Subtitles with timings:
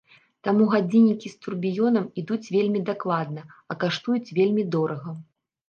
[0.45, 5.19] Таму гадзіннікі з турбіёнам ідуць вельмі дакладна, а каштуюць вельмі дорага.